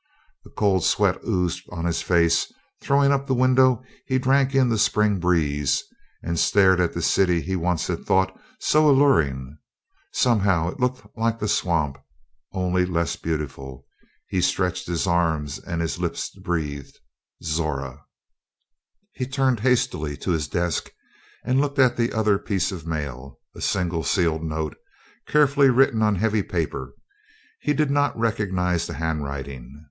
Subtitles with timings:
[0.43, 2.51] The cold sweat oozed on his face;
[2.81, 5.83] throwing up the window, he drank in the Spring breeze,
[6.23, 9.59] and stared at the city he once had thought so alluring.
[10.11, 11.99] Somehow it looked like the swamp,
[12.51, 13.85] only less beautiful;
[14.27, 16.97] he stretched his arms and his lips breathed
[17.43, 18.03] "Zora!"
[19.11, 20.89] He turned hastily to his desk
[21.45, 24.75] and looked at the other piece of mail a single sealed note
[25.27, 26.95] carefully written on heavy paper.
[27.61, 29.79] He did not recognize the handwriting.